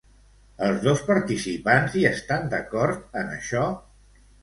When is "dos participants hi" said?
0.87-2.07